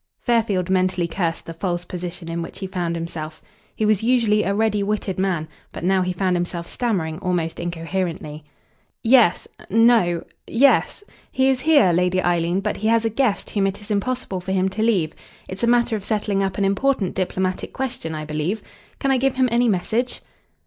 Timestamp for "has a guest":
12.87-13.51